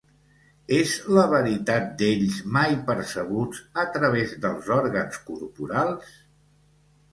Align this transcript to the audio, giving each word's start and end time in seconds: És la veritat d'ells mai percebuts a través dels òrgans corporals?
És 0.77 0.93
la 1.17 1.25
veritat 1.33 1.85
d'ells 1.99 2.39
mai 2.57 2.73
percebuts 2.89 3.61
a 3.83 3.85
través 3.99 4.35
dels 4.49 4.75
òrgans 4.79 5.23
corporals? 5.31 6.19